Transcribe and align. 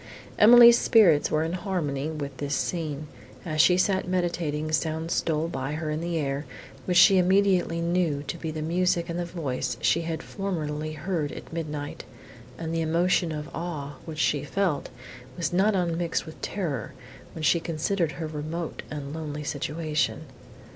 Emily's 0.39 0.79
spirits 0.79 1.29
were 1.29 1.43
in 1.43 1.53
harmony 1.53 2.09
with 2.09 2.37
this 2.37 2.55
scene. 2.55 3.05
As 3.45 3.61
she 3.61 3.77
sat 3.77 4.07
meditating, 4.07 4.71
sounds 4.71 5.13
stole 5.13 5.47
by 5.47 5.73
her 5.73 5.91
on 5.91 6.01
the 6.01 6.17
air, 6.17 6.47
which 6.85 6.97
she 6.97 7.19
immediately 7.19 7.81
knew 7.81 8.23
to 8.23 8.35
be 8.35 8.49
the 8.49 8.63
music 8.63 9.09
and 9.09 9.19
the 9.19 9.25
voice 9.25 9.77
she 9.79 10.01
had 10.01 10.23
formerly 10.23 10.93
heard 10.93 11.31
at 11.31 11.53
midnight, 11.53 12.03
and 12.57 12.73
the 12.73 12.81
emotion 12.81 13.31
of 13.31 13.47
awe, 13.55 13.97
which 14.05 14.17
she 14.17 14.43
felt, 14.43 14.89
was 15.37 15.53
not 15.53 15.75
unmixed 15.75 16.25
with 16.25 16.41
terror, 16.41 16.93
when 17.35 17.43
she 17.43 17.59
considered 17.59 18.13
her 18.13 18.25
remote 18.25 18.81
and 18.89 19.13
lonely 19.13 19.43
situation. 19.43 20.21